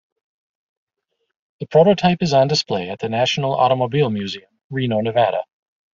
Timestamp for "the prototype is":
1.59-2.33